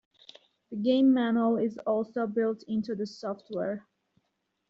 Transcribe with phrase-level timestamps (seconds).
[0.71, 3.85] The game manual is also built into the software.